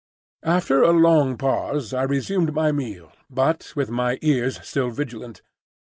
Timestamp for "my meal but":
2.55-3.71